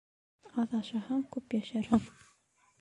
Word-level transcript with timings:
Аҙ 0.63 0.73
ашаһаң, 0.79 1.23
күп 1.37 1.57
йәшәрһең. 1.61 2.05